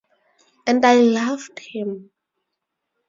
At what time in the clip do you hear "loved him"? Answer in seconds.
0.99-2.09